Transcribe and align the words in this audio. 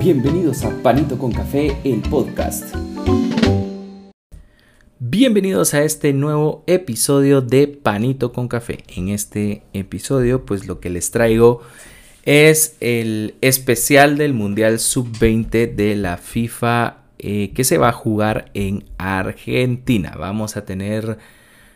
Bienvenidos 0.00 0.64
a 0.64 0.70
Panito 0.82 1.18
con 1.18 1.30
Café, 1.30 1.76
el 1.84 2.00
podcast. 2.00 2.74
Bienvenidos 4.98 5.74
a 5.74 5.82
este 5.82 6.14
nuevo 6.14 6.64
episodio 6.66 7.42
de 7.42 7.66
Panito 7.66 8.32
con 8.32 8.48
Café. 8.48 8.78
En 8.96 9.10
este 9.10 9.62
episodio, 9.74 10.46
pues 10.46 10.66
lo 10.66 10.80
que 10.80 10.88
les 10.88 11.10
traigo 11.10 11.60
es 12.24 12.78
el 12.80 13.34
especial 13.42 14.16
del 14.16 14.32
Mundial 14.32 14.78
Sub-20 14.78 15.74
de 15.74 15.96
la 15.96 16.16
FIFA 16.16 17.02
eh, 17.18 17.52
que 17.54 17.64
se 17.64 17.76
va 17.76 17.90
a 17.90 17.92
jugar 17.92 18.50
en 18.54 18.84
Argentina. 18.96 20.14
Vamos 20.18 20.56
a 20.56 20.64
tener 20.64 21.18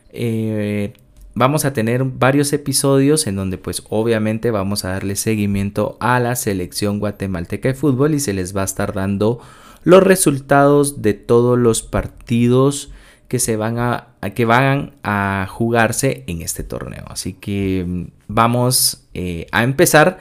eh, 0.08 0.94
vamos 1.34 1.64
a 1.64 1.72
tener 1.72 2.04
varios 2.04 2.52
episodios 2.52 3.26
en 3.26 3.36
donde 3.36 3.58
pues 3.58 3.82
obviamente 3.88 4.50
vamos 4.50 4.84
a 4.84 4.90
darle 4.90 5.16
seguimiento 5.16 5.96
a 6.00 6.20
la 6.20 6.36
selección 6.36 7.00
guatemalteca 7.00 7.68
de 7.68 7.74
fútbol 7.74 8.14
y 8.14 8.20
se 8.20 8.32
les 8.32 8.56
va 8.56 8.62
a 8.62 8.66
estar 8.66 8.92
dando 8.92 9.40
los 9.82 10.02
resultados 10.02 11.02
de 11.02 11.14
todos 11.14 11.58
los 11.58 11.82
partidos 11.82 12.90
que 13.28 13.38
se 13.38 13.56
van 13.56 13.78
a, 13.78 14.08
que 14.34 14.44
van 14.44 14.92
a 15.02 15.46
jugarse 15.50 16.24
en 16.26 16.42
este 16.42 16.62
torneo. 16.62 17.04
Así 17.08 17.32
que 17.32 17.84
mm, 17.86 18.04
vamos 18.28 19.06
eh, 19.14 19.46
a 19.50 19.62
empezar. 19.64 20.18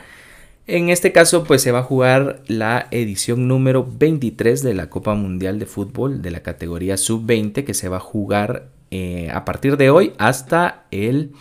En 0.65 0.89
este 0.89 1.11
caso 1.11 1.43
pues 1.43 1.61
se 1.61 1.71
va 1.71 1.79
a 1.79 1.83
jugar 1.83 2.41
la 2.47 2.87
edición 2.91 3.47
número 3.47 3.85
23 3.85 4.63
de 4.63 4.73
la 4.73 4.89
Copa 4.89 5.13
Mundial 5.13 5.59
de 5.59 5.65
Fútbol 5.65 6.21
de 6.21 6.31
la 6.31 6.41
categoría 6.41 6.95
sub-20 6.97 7.65
que 7.65 7.73
se 7.73 7.89
va 7.89 7.97
a 7.97 7.99
jugar 7.99 8.69
eh, 8.95 9.31
a 9.33 9.43
partir 9.43 9.75
de 9.75 9.89
hoy 9.89 10.13
hasta 10.19 10.85
el 10.91 11.31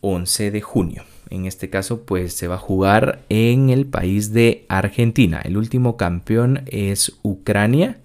11 0.00 0.50
de 0.50 0.60
junio. 0.60 1.04
En 1.30 1.46
este 1.46 1.70
caso, 1.70 2.04
pues 2.04 2.34
se 2.34 2.48
va 2.48 2.56
a 2.56 2.58
jugar 2.58 3.20
en 3.28 3.70
el 3.70 3.86
país 3.86 4.32
de 4.32 4.64
Argentina. 4.68 5.40
El 5.40 5.56
último 5.56 5.96
campeón 5.96 6.64
es 6.66 7.16
Ucrania, 7.22 8.00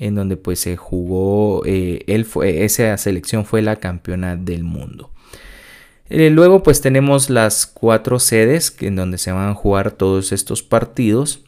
en 0.00 0.16
donde 0.16 0.36
pues 0.36 0.58
se 0.58 0.76
jugó, 0.76 1.62
eh, 1.64 2.04
esa 2.08 2.96
selección 2.96 3.44
fue 3.44 3.62
la 3.62 3.76
campeona 3.76 4.34
del 4.34 4.64
mundo. 4.64 5.12
Eh, 6.10 6.30
luego 6.30 6.64
pues 6.64 6.80
tenemos 6.80 7.30
las 7.30 7.66
cuatro 7.66 8.18
sedes 8.18 8.76
en 8.80 8.96
donde 8.96 9.18
se 9.18 9.30
van 9.30 9.50
a 9.50 9.54
jugar 9.54 9.92
todos 9.92 10.32
estos 10.32 10.64
partidos. 10.64 11.44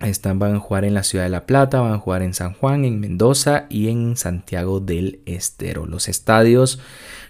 Están, 0.00 0.38
van 0.38 0.54
a 0.54 0.60
jugar 0.60 0.84
en 0.84 0.94
la 0.94 1.02
ciudad 1.02 1.24
de 1.24 1.30
La 1.30 1.44
Plata, 1.44 1.80
van 1.80 1.92
a 1.92 1.98
jugar 1.98 2.22
en 2.22 2.32
San 2.32 2.54
Juan, 2.54 2.84
en 2.84 3.00
Mendoza 3.00 3.66
y 3.68 3.88
en 3.88 4.16
Santiago 4.16 4.78
del 4.78 5.20
Estero. 5.26 5.86
Los 5.86 6.08
estadios, 6.08 6.78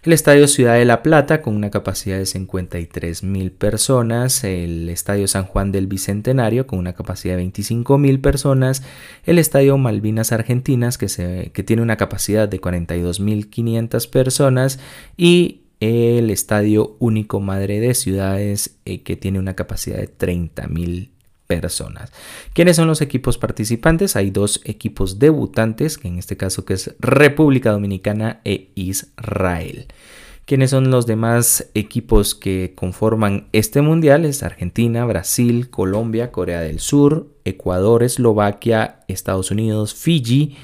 el 0.02 0.12
Estadio 0.12 0.46
Ciudad 0.46 0.74
de 0.74 0.84
La 0.84 1.02
Plata 1.02 1.40
con 1.40 1.56
una 1.56 1.70
capacidad 1.70 2.18
de 2.18 2.26
53 2.26 3.22
mil 3.22 3.52
personas, 3.52 4.44
el 4.44 4.90
Estadio 4.90 5.26
San 5.28 5.44
Juan 5.44 5.72
del 5.72 5.86
Bicentenario 5.86 6.66
con 6.66 6.78
una 6.78 6.92
capacidad 6.92 7.34
de 7.34 7.38
25 7.38 7.96
mil 7.96 8.20
personas, 8.20 8.82
el 9.24 9.38
Estadio 9.38 9.78
Malvinas 9.78 10.32
Argentinas 10.32 10.98
que, 10.98 11.62
tiene 11.64 11.80
una 11.80 11.96
capacidad 11.96 12.50
de 12.50 12.60
42 12.60 13.20
mil 13.20 13.48
500 13.48 14.06
personas 14.08 14.78
y 15.16 15.62
el 15.80 16.28
Estadio 16.28 16.96
Único 16.98 17.40
Madre 17.40 17.80
de 17.80 17.94
Ciudades 17.94 18.76
eh, 18.84 19.02
que 19.02 19.16
tiene 19.16 19.38
una 19.38 19.54
capacidad 19.54 19.96
de 19.96 20.08
30 20.08 20.66
mil 20.68 20.96
personas. 20.98 21.17
¿Quiénes 22.52 22.76
son 22.76 22.88
los 22.88 23.00
equipos 23.00 23.38
participantes? 23.38 24.16
Hay 24.16 24.30
dos 24.30 24.60
equipos 24.64 25.18
debutantes, 25.18 25.96
que 25.96 26.08
en 26.08 26.18
este 26.18 26.36
caso 26.36 26.66
que 26.66 26.74
es 26.74 26.94
República 27.00 27.70
Dominicana 27.70 28.42
e 28.44 28.70
Israel. 28.74 29.86
¿Quiénes 30.44 30.70
son 30.70 30.90
los 30.90 31.06
demás 31.06 31.70
equipos 31.74 32.34
que 32.34 32.74
conforman 32.74 33.48
este 33.52 33.80
mundial? 33.80 34.26
Es 34.26 34.42
Argentina, 34.42 35.06
Brasil, 35.06 35.70
Colombia, 35.70 36.32
Corea 36.32 36.60
del 36.60 36.80
Sur, 36.80 37.28
Ecuador, 37.46 38.02
Eslovaquia, 38.02 39.00
Estados 39.08 39.50
Unidos, 39.50 39.94
Fiji, 39.94 40.54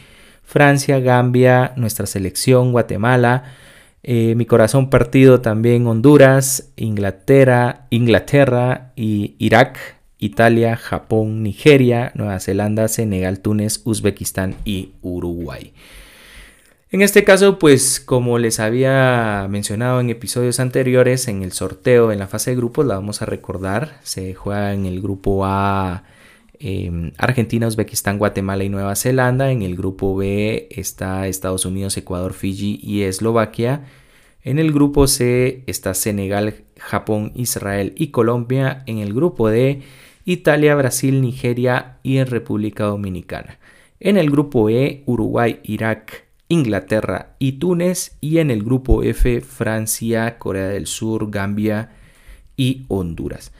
Francia, 0.42 1.00
Gambia, 1.00 1.72
nuestra 1.76 2.04
selección, 2.04 2.72
Guatemala, 2.72 3.54
eh, 4.02 4.34
mi 4.36 4.44
corazón 4.44 4.90
partido 4.90 5.40
también 5.40 5.86
Honduras, 5.86 6.72
Inglaterra, 6.76 7.86
Inglaterra 7.88 8.92
y 8.96 9.34
Irak, 9.38 9.78
Italia, 10.24 10.76
Japón, 10.76 11.42
Nigeria, 11.42 12.10
Nueva 12.14 12.40
Zelanda, 12.40 12.88
Senegal, 12.88 13.40
Túnez, 13.40 13.82
Uzbekistán 13.84 14.54
y 14.64 14.92
Uruguay. 15.02 15.72
En 16.90 17.02
este 17.02 17.24
caso, 17.24 17.58
pues 17.58 18.00
como 18.00 18.38
les 18.38 18.60
había 18.60 19.46
mencionado 19.50 20.00
en 20.00 20.10
episodios 20.10 20.60
anteriores, 20.60 21.28
en 21.28 21.42
el 21.42 21.52
sorteo 21.52 22.10
en 22.10 22.20
la 22.20 22.28
fase 22.28 22.50
de 22.52 22.56
grupos, 22.56 22.86
la 22.86 22.94
vamos 22.94 23.20
a 23.20 23.26
recordar, 23.26 23.98
se 24.02 24.32
juega 24.32 24.72
en 24.72 24.86
el 24.86 25.02
grupo 25.02 25.44
A 25.44 26.04
em, 26.58 27.12
Argentina, 27.18 27.66
Uzbekistán, 27.66 28.18
Guatemala 28.18 28.64
y 28.64 28.68
Nueva 28.68 28.94
Zelanda, 28.96 29.50
en 29.50 29.62
el 29.62 29.76
grupo 29.76 30.16
B 30.16 30.68
está 30.70 31.26
Estados 31.26 31.66
Unidos, 31.66 31.96
Ecuador, 31.96 32.32
Fiji 32.32 32.80
y 32.82 33.02
Eslovaquia, 33.02 33.82
en 34.42 34.58
el 34.58 34.72
grupo 34.72 35.06
C 35.06 35.64
está 35.66 35.94
Senegal, 35.94 36.54
Japón, 36.78 37.32
Israel 37.34 37.92
y 37.96 38.08
Colombia, 38.08 38.84
en 38.86 38.98
el 38.98 39.12
grupo 39.12 39.48
D 39.48 39.82
Italia, 40.24 40.74
Brasil, 40.74 41.20
Nigeria 41.20 41.98
y 42.02 42.22
República 42.24 42.84
Dominicana. 42.84 43.58
En 44.00 44.16
el 44.16 44.30
grupo 44.30 44.68
E, 44.70 45.02
Uruguay, 45.06 45.60
Irak, 45.64 46.24
Inglaterra 46.48 47.34
y 47.38 47.52
Túnez. 47.52 48.16
Y 48.20 48.38
en 48.38 48.50
el 48.50 48.62
grupo 48.62 49.02
F, 49.02 49.40
Francia, 49.40 50.38
Corea 50.38 50.68
del 50.68 50.86
Sur, 50.86 51.30
Gambia 51.30 51.92
y 52.56 52.84
Honduras. 52.88 53.52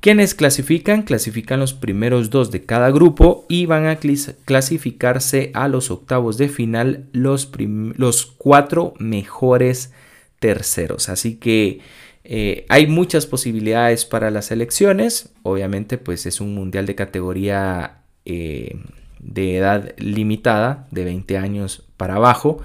¿Quiénes 0.00 0.34
clasifican? 0.34 1.02
Clasifican 1.02 1.58
los 1.58 1.74
primeros 1.74 2.30
dos 2.30 2.52
de 2.52 2.64
cada 2.64 2.90
grupo 2.90 3.46
y 3.48 3.66
van 3.66 3.86
a 3.86 3.98
clasificarse 4.44 5.50
a 5.54 5.66
los 5.66 5.90
octavos 5.90 6.38
de 6.38 6.48
final 6.48 7.08
los, 7.12 7.50
los 7.96 8.26
cuatro 8.26 8.94
mejores 8.98 9.92
terceros. 10.38 11.08
Así 11.08 11.36
que 11.36 11.80
eh, 12.24 12.66
hay 12.68 12.86
muchas 12.86 13.26
posibilidades 13.26 14.04
para 14.04 14.30
las 14.30 14.50
elecciones. 14.50 15.30
Obviamente, 15.42 15.98
pues 15.98 16.26
es 16.26 16.40
un 16.40 16.54
mundial 16.54 16.86
de 16.86 16.94
categoría 16.94 18.02
eh, 18.24 18.76
de 19.18 19.56
edad 19.56 19.94
limitada, 19.98 20.86
de 20.90 21.04
20 21.04 21.38
años 21.38 21.84
para 21.96 22.16
abajo. 22.16 22.60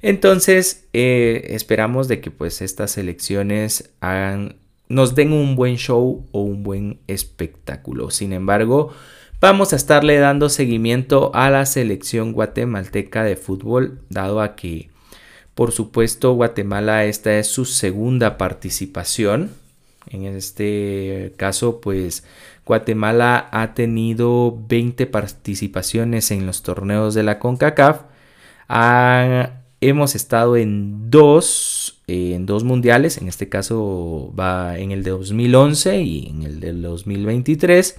Entonces, 0.00 0.88
eh, 0.92 1.48
esperamos 1.50 2.08
de 2.08 2.20
que 2.20 2.30
pues 2.30 2.62
estas 2.62 2.98
elecciones 2.98 3.90
nos 4.88 5.14
den 5.14 5.32
un 5.32 5.56
buen 5.56 5.76
show 5.76 6.26
o 6.32 6.42
un 6.42 6.62
buen 6.62 7.00
espectáculo. 7.06 8.10
Sin 8.10 8.32
embargo, 8.32 8.92
vamos 9.40 9.72
a 9.72 9.76
estarle 9.76 10.18
dando 10.18 10.48
seguimiento 10.48 11.30
a 11.34 11.50
la 11.50 11.66
selección 11.66 12.32
guatemalteca 12.32 13.22
de 13.22 13.36
fútbol, 13.36 14.00
dado 14.08 14.40
a 14.40 14.56
que 14.56 14.91
por 15.54 15.72
supuesto, 15.72 16.32
Guatemala, 16.34 17.04
esta 17.04 17.38
es 17.38 17.48
su 17.48 17.64
segunda 17.64 18.38
participación. 18.38 19.50
En 20.08 20.24
este 20.24 21.34
caso, 21.36 21.80
pues 21.80 22.24
Guatemala 22.64 23.48
ha 23.52 23.74
tenido 23.74 24.58
20 24.68 25.06
participaciones 25.06 26.30
en 26.30 26.46
los 26.46 26.62
torneos 26.62 27.14
de 27.14 27.22
la 27.22 27.38
CONCACAF. 27.38 28.02
hemos 29.80 30.14
estado 30.14 30.56
en 30.56 31.10
dos, 31.10 32.00
en 32.06 32.46
dos 32.46 32.64
mundiales, 32.64 33.18
en 33.18 33.28
este 33.28 33.48
caso 33.48 34.32
va 34.38 34.78
en 34.78 34.92
el 34.92 35.02
de 35.02 35.10
2011 35.10 36.02
y 36.02 36.26
en 36.28 36.42
el 36.42 36.60
del 36.60 36.82
2023. 36.82 37.96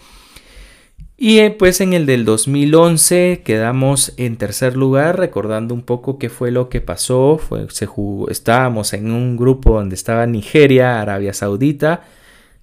Y 1.23 1.39
eh, 1.39 1.51
pues 1.51 1.79
en 1.79 1.93
el 1.93 2.05
del 2.05 2.25
2011 2.25 3.43
quedamos 3.45 4.11
en 4.17 4.35
tercer 4.35 4.75
lugar, 4.75 5.17
recordando 5.17 5.73
un 5.73 5.81
poco 5.81 6.19
qué 6.19 6.27
fue 6.27 6.51
lo 6.51 6.67
que 6.67 6.81
pasó. 6.81 7.37
Fue, 7.37 7.65
se 7.69 7.87
estábamos 8.29 8.91
en 8.91 9.09
un 9.09 9.37
grupo 9.37 9.75
donde 9.75 9.95
estaba 9.95 10.27
Nigeria, 10.27 10.99
Arabia 10.99 11.31
Saudita, 11.31 12.01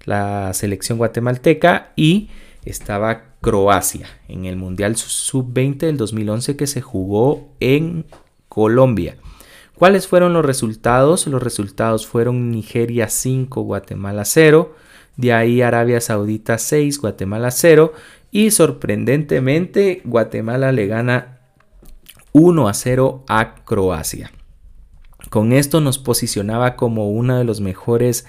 la 0.05 0.53
selección 0.53 0.99
guatemalteca 0.99 1.93
y 1.97 2.29
estaba 2.67 3.23
Croacia 3.41 4.07
en 4.29 4.45
el 4.45 4.57
Mundial 4.57 4.95
Sub-20 4.95 5.79
del 5.79 5.97
2011 5.97 6.59
que 6.59 6.67
se 6.67 6.83
jugó 6.83 7.49
en 7.61 8.05
Colombia. 8.51 9.17
¿Cuáles 9.75 10.07
fueron 10.07 10.35
los 10.35 10.45
resultados? 10.45 11.27
Los 11.27 11.43
resultados 11.43 12.07
fueron 12.07 12.51
Nigeria 12.51 13.09
5, 13.09 13.63
Guatemala 13.63 14.27
0. 14.27 14.75
De 15.17 15.33
ahí 15.33 15.61
Arabia 15.61 16.01
Saudita 16.01 16.57
6, 16.57 16.99
Guatemala 16.99 17.51
0 17.51 17.93
y 18.31 18.51
sorprendentemente, 18.51 20.03
Guatemala 20.05 20.73
le 20.73 20.87
gana 20.87 21.39
1 22.33 22.69
a 22.69 22.75
0 22.75 23.25
a 23.29 23.55
Croacia. 23.65 24.31
Con 25.29 25.53
esto 25.53 25.81
nos 25.81 25.99
posicionaba 25.99 26.77
como 26.77 27.11
uno 27.11 27.39
de 27.39 27.45
los 27.45 27.61
mejores 27.61 28.27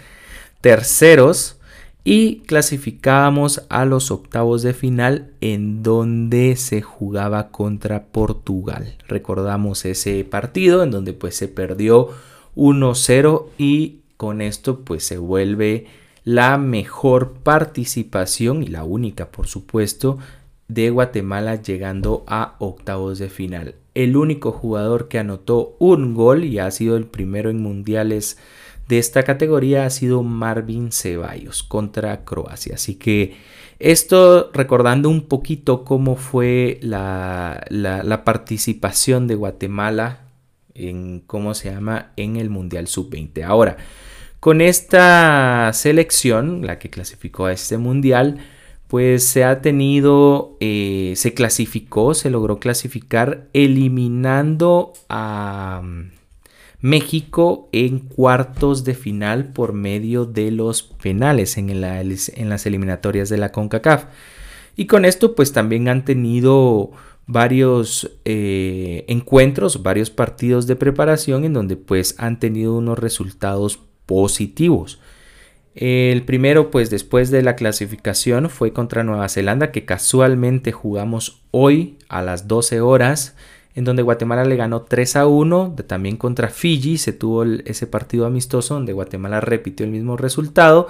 terceros 0.60 1.58
y 2.04 2.38
clasificábamos 2.42 3.64
a 3.70 3.86
los 3.86 4.10
octavos 4.10 4.64
de 4.64 4.74
final 4.74 5.32
en 5.40 5.84
donde 5.84 6.56
se 6.56 6.82
jugaba 6.82 7.50
contra 7.50 8.06
Portugal. 8.06 8.98
Recordamos 9.08 9.86
ese 9.86 10.24
partido 10.24 10.84
en 10.84 10.92
donde 10.92 11.14
pues 11.14 11.36
se 11.36 11.48
perdió 11.48 12.10
1-0 12.56 13.46
y 13.58 14.00
con 14.18 14.42
esto 14.42 14.80
pues 14.80 15.04
se 15.04 15.18
vuelve 15.18 15.88
la 16.24 16.58
mejor 16.58 17.34
participación 17.34 18.64
y 18.64 18.68
la 18.68 18.84
única 18.84 19.32
por 19.32 19.48
supuesto 19.48 20.20
de 20.68 20.90
Guatemala 20.90 21.62
llegando 21.62 22.24
a 22.28 22.56
octavos 22.60 23.20
de 23.20 23.30
final. 23.30 23.76
El 23.94 24.16
único 24.16 24.52
jugador 24.52 25.08
que 25.10 25.20
anotó 25.20 25.76
un 25.80 26.14
gol 26.14 26.46
y 26.46 26.60
ha 26.60 26.72
sido 26.72 26.96
el 26.96 27.06
primero 27.06 27.50
en 27.50 27.62
mundiales 27.62 28.38
de 28.88 29.00
esta 29.00 29.24
categoría 29.24 29.86
ha 29.86 29.90
sido 29.90 30.24
Marvin 30.24 30.92
Ceballos 30.92 31.64
contra 31.64 32.24
Croacia. 32.24 32.76
Así 32.76 32.96
que 32.96 33.36
esto 33.80 34.50
recordando 34.54 35.10
un 35.10 35.24
poquito 35.28 35.84
cómo 35.84 36.16
fue 36.16 36.80
la, 36.82 37.66
la 37.70 38.24
participación 38.24 39.28
de 39.28 39.36
Guatemala 39.36 40.22
en 40.74 41.22
cómo 41.22 41.54
se 41.54 41.72
llama 41.72 42.12
en 42.16 42.38
el 42.38 42.50
Mundial 42.50 42.88
Sub-20. 42.88 43.44
Ahora, 43.44 43.78
con 44.42 44.60
esta 44.60 45.72
selección, 45.72 46.66
la 46.66 46.80
que 46.80 46.90
clasificó 46.90 47.46
a 47.46 47.54
este 47.54 47.78
Mundial, 47.78 48.40
pues 48.88 49.24
se 49.24 49.44
ha 49.44 49.62
tenido, 49.62 50.58
eh, 50.60 51.14
se 51.16 51.36
clasificó, 51.36 52.16
se 52.16 52.32
logró 52.32 52.60
clasificar 52.60 53.48
eliminando 53.54 54.94
a 55.10 55.82
mm, 55.84 56.12
México 56.82 57.70
en 57.72 58.00
cuartos 58.00 58.84
de 58.84 58.96
final 58.96 59.54
por 59.54 59.74
medio 59.74 60.26
de 60.26 60.50
los 60.50 60.82
penales 60.82 61.60
en, 61.60 61.80
las 61.80 62.66
eliminatorias 62.66 63.30
de 63.30 63.38
la 63.38 63.52
CONCACAF. 63.52 64.06
Y 64.76 64.88
con 64.88 65.06
esto 65.06 65.36
pues 65.36 65.54
también 65.54 65.88
han 65.88 66.04
tenido 66.04 66.90
varios 67.28 68.10
eh, 68.26 69.06
encuentros, 69.08 69.84
varios 69.84 70.10
partidos 70.10 70.66
de 70.66 70.76
preparación 70.76 71.46
en 71.46 71.54
donde 71.54 71.78
pues 71.78 72.16
han 72.18 72.40
tenido 72.40 72.76
unos 72.76 72.98
resultados 72.98 73.80
positivos. 74.12 75.00
El 75.74 76.24
primero, 76.24 76.70
pues 76.70 76.90
después 76.90 77.32
de 77.32 77.42
la 77.44 77.56
clasificación, 77.56 78.50
fue 78.50 78.74
contra 78.74 79.06
Nueva 79.06 79.30
Zelanda, 79.30 79.72
que 79.72 79.86
casualmente 79.86 80.74
jugamos 80.74 81.42
hoy 81.52 81.98
a 82.10 82.22
las 82.22 82.50
12 82.50 82.82
horas, 82.82 83.38
en 83.74 83.86
donde 83.86 84.04
Guatemala 84.04 84.44
le 84.44 84.58
ganó 84.58 84.82
3 84.82 85.16
a 85.16 85.28
1. 85.28 85.76
También 85.88 86.18
contra 86.18 86.50
Fiji 86.50 86.98
se 86.98 87.14
tuvo 87.14 87.44
ese 87.44 87.88
partido 87.88 88.26
amistoso, 88.26 88.74
donde 88.74 88.92
Guatemala 88.92 89.40
repitió 89.40 89.86
el 89.86 89.94
mismo 89.94 90.18
resultado. 90.18 90.90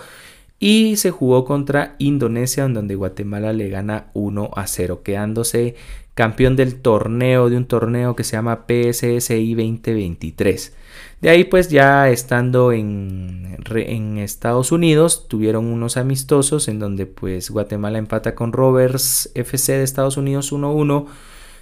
Y 0.64 0.96
se 0.98 1.10
jugó 1.10 1.44
contra 1.44 1.96
Indonesia, 1.98 2.66
en 2.66 2.76
donde 2.76 2.94
Guatemala 2.94 3.52
le 3.52 3.68
gana 3.70 4.12
1 4.14 4.52
a 4.56 4.68
0, 4.68 5.02
quedándose 5.04 5.74
campeón 6.14 6.56
del 6.56 6.76
torneo, 6.82 7.50
de 7.50 7.58
un 7.58 7.66
torneo 7.66 8.16
que 8.16 8.24
se 8.24 8.34
llama 8.34 8.66
PSSI 8.68 9.56
2023. 9.56 10.76
De 11.20 11.30
ahí 11.32 11.46
pues 11.46 11.70
ya 11.70 12.10
estando 12.10 12.72
en, 12.74 13.58
en, 13.74 14.20
Estados 14.20 14.72
Unidos 14.72 15.28
tuvieron 15.28 15.66
unos 15.66 15.98
amistosos 15.98 16.68
en 16.68 16.78
donde 16.78 17.08
pues 17.08 17.50
Guatemala 17.50 17.98
empata 17.98 18.36
con 18.36 18.54
Rovers 18.54 19.32
FC 19.34 19.74
de 19.74 19.84
Estados 19.84 20.16
Unidos 20.16 20.54
1-1. 20.54 21.08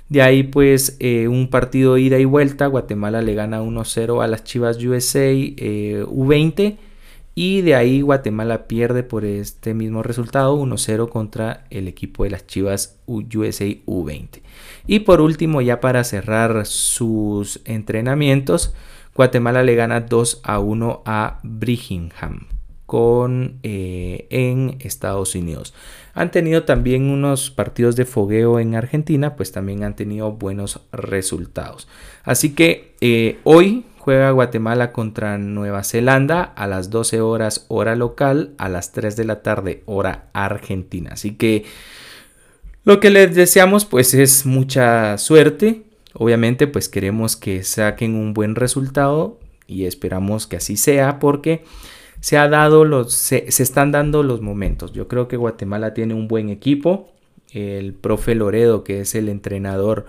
De 0.09 0.21
ahí 0.21 0.43
pues 0.43 0.97
eh, 0.99 1.29
un 1.29 1.49
partido 1.49 1.97
ida 1.97 2.19
y 2.19 2.25
vuelta, 2.25 2.65
Guatemala 2.67 3.21
le 3.21 3.33
gana 3.33 3.61
1-0 3.61 4.21
a 4.21 4.27
las 4.27 4.43
Chivas 4.43 4.83
USA 4.83 5.21
eh, 5.21 6.03
U20 6.05 6.88
y 7.39 7.61
de 7.61 7.73
ahí 7.73 8.01
Guatemala 8.01 8.67
pierde 8.67 9.01
por 9.01 9.23
este 9.23 9.73
mismo 9.73 10.03
resultado 10.03 10.57
1-0 10.57 11.07
contra 11.07 11.63
el 11.69 11.87
equipo 11.87 12.25
de 12.25 12.31
las 12.31 12.45
Chivas 12.45 12.99
USA 13.07 13.63
U20. 13.85 14.41
Y 14.87 14.99
por 14.99 15.21
último 15.21 15.61
ya 15.61 15.79
para 15.79 16.03
cerrar 16.03 16.65
sus 16.65 17.61
entrenamientos, 17.63 18.73
Guatemala 19.15 19.63
le 19.63 19.75
gana 19.75 20.01
2 20.01 20.41
a 20.43 20.59
1 20.59 21.03
a 21.05 21.39
Brigham 21.43 22.09
con, 22.85 23.59
eh, 23.63 24.27
en 24.31 24.75
Estados 24.81 25.33
Unidos. 25.33 25.73
Han 26.13 26.31
tenido 26.31 26.63
también 26.63 27.03
unos 27.03 27.51
partidos 27.51 27.95
de 27.95 28.03
fogueo 28.03 28.59
en 28.59 28.75
Argentina, 28.75 29.37
pues 29.37 29.53
también 29.53 29.85
han 29.85 29.95
tenido 29.95 30.33
buenos 30.33 30.81
resultados. 30.91 31.87
Así 32.25 32.53
que 32.53 32.95
eh, 32.99 33.39
hoy 33.45 33.85
juega 34.09 34.31
Guatemala 34.31 34.91
contra 34.91 35.37
Nueva 35.37 35.83
Zelanda 35.83 36.41
a 36.43 36.65
las 36.65 36.89
12 36.89 37.21
horas 37.21 37.65
hora 37.67 37.95
local, 37.95 38.55
a 38.57 38.67
las 38.67 38.91
3 38.91 39.15
de 39.15 39.25
la 39.25 39.43
tarde 39.43 39.83
hora 39.85 40.29
argentina. 40.33 41.11
Así 41.13 41.35
que 41.35 41.65
lo 42.85 42.99
que 42.99 43.11
les 43.11 43.35
deseamos 43.35 43.85
pues 43.85 44.13
es 44.13 44.45
mucha 44.45 45.17
suerte, 45.19 45.83
Obviamente 46.13 46.67
pues 46.67 46.89
queremos 46.89 47.35
que 47.35 47.63
saquen 47.63 48.15
un 48.15 48.33
buen 48.33 48.55
resultado 48.55 49.39
y 49.67 49.85
esperamos 49.85 50.47
que 50.47 50.57
así 50.57 50.75
sea 50.75 51.19
porque 51.19 51.63
se, 52.19 52.37
ha 52.37 52.49
dado 52.49 52.83
los, 52.83 53.13
se, 53.13 53.45
están 53.47 53.91
dando 53.91 54.23
los 54.23 54.41
momentos. 54.41 54.91
Yo 54.91 55.07
creo 55.07 55.27
que 55.27 55.37
Guatemala 55.37 55.93
tiene 55.93 56.15
un 56.15 56.27
buen 56.27 56.49
equipo. 56.49 57.11
El 57.51 57.93
profe 57.93 58.35
Loredo, 58.35 58.83
que 58.83 59.01
es 59.01 59.15
el 59.15 59.29
entrenador, 59.29 60.07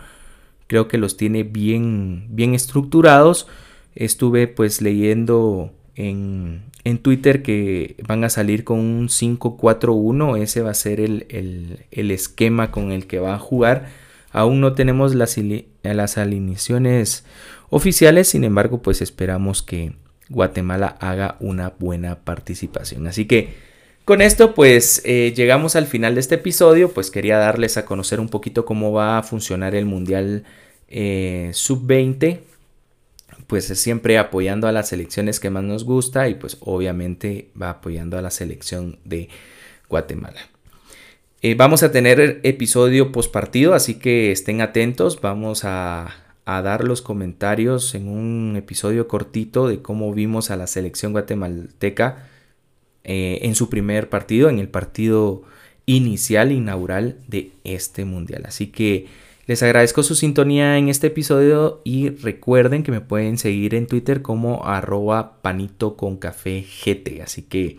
creo 0.67 0.88
que 0.88 0.99
los 0.99 1.17
tiene 1.17 1.43
bien, 1.43 2.26
bien 2.31 2.55
estructurados. 2.55 3.47
Estuve 3.95 4.47
pues 4.47 4.81
leyendo 4.81 5.73
en, 5.95 6.63
en 6.85 6.99
Twitter 6.99 7.43
que 7.43 7.97
van 8.07 8.25
a 8.25 8.31
salir 8.31 8.65
con 8.65 8.79
un 8.79 9.09
5-4-1. 9.09 10.41
Ese 10.41 10.63
va 10.63 10.71
a 10.71 10.75
ser 10.75 11.01
el, 11.01 11.27
el, 11.29 11.81
el 11.91 12.11
esquema 12.11 12.71
con 12.71 12.93
el 12.93 13.07
que 13.07 13.19
va 13.19 13.35
a 13.35 13.39
jugar 13.39 13.89
Aún 14.33 14.61
no 14.61 14.75
tenemos 14.75 15.15
las, 15.15 15.37
las 15.83 16.19
alineaciones 16.19 17.25
oficiales, 17.69 18.29
sin 18.29 18.45
embargo, 18.45 18.81
pues 18.81 19.03
esperamos 19.03 19.63
que 19.63 19.93
Guatemala 20.29 20.97
haga 21.01 21.37
una 21.41 21.75
buena 21.79 22.21
participación. 22.21 23.07
Así 23.09 23.25
que 23.25 23.55
con 24.05 24.23
esto 24.23 24.55
pues 24.55 25.03
eh, 25.05 25.33
llegamos 25.37 25.77
al 25.77 25.87
final 25.87 26.15
de 26.15 26.21
este 26.21 26.37
episodio, 26.37 26.93
pues 26.93 27.11
quería 27.11 27.39
darles 27.39 27.77
a 27.77 27.85
conocer 27.85 28.21
un 28.21 28.29
poquito 28.29 28.65
cómo 28.65 28.93
va 28.93 29.19
a 29.19 29.23
funcionar 29.23 29.75
el 29.75 29.87
Mundial 29.87 30.45
eh, 30.89 31.51
Sub-20, 31.53 32.39
pues 33.50 33.67
siempre 33.67 34.17
apoyando 34.17 34.69
a 34.69 34.73
las 34.73 34.91
selecciones 34.91 35.41
que 35.41 35.50
más 35.50 35.64
nos 35.64 35.82
gusta 35.82 36.29
y 36.29 36.37
pues 36.37 36.56
obviamente 36.61 37.50
va 37.61 37.70
apoyando 37.70 38.17
a 38.17 38.23
la 38.23 38.31
selección 38.31 39.00
de 39.05 39.29
Guatemala. 39.88 40.41
Eh, 41.43 41.56
vamos 41.56 41.82
a 41.82 41.91
tener 41.91 42.38
episodio 42.44 43.11
post 43.11 43.32
partido, 43.32 43.75
así 43.75 43.97
que 43.97 44.31
estén 44.31 44.61
atentos. 44.61 45.20
Vamos 45.20 45.64
a, 45.64 46.14
dar 46.47 46.85
los 46.85 47.02
comentarios 47.02 47.94
en 47.97 48.08
un 48.08 48.55
episodio 48.56 49.08
cortito 49.08 49.67
de 49.67 49.82
cómo 49.82 50.12
vimos 50.12 50.50
a 50.52 50.56
la 50.56 50.69
selección 50.69 51.12
guatemalteca 51.12 52.29
eh, 53.02 53.41
en 53.43 53.56
su 53.56 53.69
primer 53.69 54.08
partido, 54.08 54.49
en 54.49 54.61
el 54.61 54.69
partido 54.69 55.43
inicial, 55.87 56.52
inaugural 56.52 57.17
de 57.26 57.50
este 57.64 58.05
mundial. 58.05 58.44
Así 58.47 58.69
que 58.69 59.07
les 59.50 59.64
agradezco 59.64 60.04
su 60.04 60.14
sintonía 60.14 60.78
en 60.78 60.88
este 60.88 61.09
episodio 61.09 61.80
y 61.83 62.11
recuerden 62.11 62.85
que 62.85 62.92
me 62.92 63.00
pueden 63.00 63.37
seguir 63.37 63.75
en 63.75 63.88
Twitter 63.88 64.23
como 64.23 64.64
arroba 64.64 65.42
panito 65.42 65.97
con 65.97 66.19
café 66.19 66.64
GT. 66.64 67.21
Así 67.21 67.42
que 67.42 67.76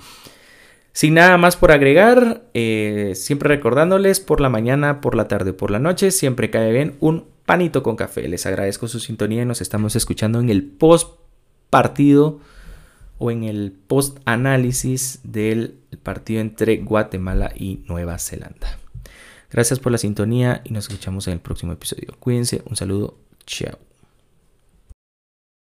sin 0.91 1.13
nada 1.13 1.37
más 1.37 1.55
por 1.55 1.71
agregar, 1.71 2.43
eh, 2.53 3.13
siempre 3.15 3.47
recordándoles 3.47 4.19
por 4.19 4.41
la 4.41 4.49
mañana, 4.49 4.99
por 4.99 5.15
la 5.15 5.29
tarde, 5.29 5.53
por 5.53 5.71
la 5.71 5.79
noche, 5.79 6.11
siempre 6.11 6.49
cae 6.49 6.73
bien 6.73 6.97
un 6.99 7.27
panito 7.45 7.83
con 7.83 7.95
café. 7.95 8.27
Les 8.27 8.45
agradezco 8.45 8.89
su 8.89 8.99
sintonía 8.99 9.43
y 9.43 9.45
nos 9.45 9.61
estamos 9.61 9.95
escuchando 9.95 10.41
en 10.41 10.49
el 10.49 10.65
post 10.65 11.21
partido 11.69 12.41
o 13.17 13.31
en 13.31 13.45
el 13.45 13.71
post 13.71 14.17
análisis 14.25 15.21
del 15.23 15.75
partido 16.03 16.41
entre 16.41 16.79
Guatemala 16.79 17.53
y 17.55 17.79
Nueva 17.87 18.19
Zelanda. 18.19 18.80
Gracias 19.51 19.79
por 19.79 19.91
la 19.91 19.98
sintonía 19.98 20.62
y 20.63 20.72
nos 20.72 20.88
escuchamos 20.88 21.27
en 21.27 21.34
el 21.34 21.39
próximo 21.39 21.74
episodio. 21.74 22.15
Cuídense, 22.20 22.62
un 22.65 22.75
saludo, 22.75 23.17
chao. 23.46 23.90